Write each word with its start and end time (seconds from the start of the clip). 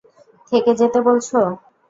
থেকে 0.51 0.71
যেতে 0.79 0.99
বলছ? 1.01 1.29